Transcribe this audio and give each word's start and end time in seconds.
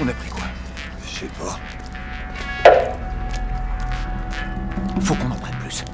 On 0.00 0.08
a 0.08 0.12
pris 0.12 0.28
quoi? 0.28 0.42
Je 1.04 1.20
sais 1.20 1.26
pas. 1.38 1.60
Faut 5.00 5.14
qu'on 5.14 5.30
en 5.30 5.36
prenne 5.36 5.54
plus. 5.60 5.84